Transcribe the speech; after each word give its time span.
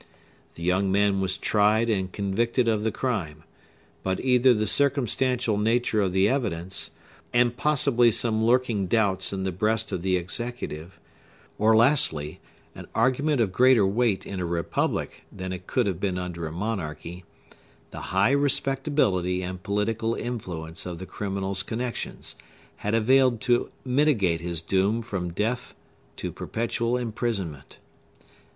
The 0.55 0.63
young 0.63 0.91
man 0.91 1.21
was 1.21 1.37
tried 1.37 1.87
and 1.87 2.11
convicted 2.11 2.67
of 2.67 2.83
the 2.83 2.91
crime; 2.91 3.43
but 4.01 4.19
either 4.19 4.51
the 4.51 4.65
circumstantial 4.65 5.59
nature 5.59 6.01
of 6.01 6.11
the 6.11 6.27
evidence, 6.27 6.89
and 7.31 7.55
possibly 7.55 8.09
some 8.09 8.43
lurking 8.43 8.87
doubts 8.87 9.31
in 9.31 9.43
the 9.43 9.51
breast 9.51 9.91
of 9.91 10.01
the 10.01 10.17
executive, 10.17 10.99
or, 11.59 11.75
lastly—an 11.75 12.87
argument 12.95 13.41
of 13.41 13.51
greater 13.51 13.85
weight 13.85 14.25
in 14.25 14.39
a 14.39 14.43
republic 14.47 15.23
than 15.31 15.53
it 15.53 15.67
could 15.67 15.85
have 15.85 15.99
been 15.99 16.17
under 16.17 16.47
a 16.47 16.51
monarchy,—the 16.51 17.99
high 17.99 18.31
respectability 18.31 19.43
and 19.43 19.61
political 19.61 20.15
influence 20.15 20.87
of 20.87 20.97
the 20.97 21.05
criminal's 21.05 21.61
connections, 21.61 22.35
had 22.77 22.95
availed 22.95 23.39
to 23.41 23.69
mitigate 23.85 24.41
his 24.41 24.63
doom 24.63 25.03
from 25.03 25.31
death 25.31 25.75
to 26.17 26.31
perpetual 26.31 26.97
imprisonment. 26.97 27.77